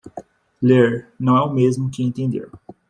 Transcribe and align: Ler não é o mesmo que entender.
Ler 0.63 1.13
não 1.19 1.37
é 1.37 1.41
o 1.41 1.53
mesmo 1.53 1.91
que 1.91 2.01
entender. 2.01 2.49